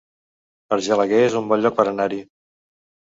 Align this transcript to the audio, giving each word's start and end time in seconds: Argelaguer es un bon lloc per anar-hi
Argelaguer 0.77 1.19
es 1.27 1.37
un 1.43 1.53
bon 1.53 1.63
lloc 1.67 1.77
per 1.81 1.87
anar-hi 1.93 2.23